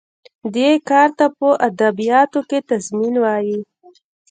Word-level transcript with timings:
دې 0.55 0.69
کار 0.89 1.09
ته 1.17 1.25
په 1.37 1.49
ادبیاتو 1.67 2.39
کې 2.49 2.59
تضمین 2.69 3.13
وايي. 3.23 3.59